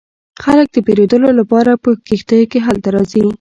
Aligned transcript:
خلک 0.43 0.67
د 0.71 0.77
پیرودلو 0.85 1.29
لپاره 1.39 1.71
په 1.83 1.89
کښتیو 2.07 2.49
کې 2.51 2.59
هلته 2.67 2.87
راځي 2.95 3.21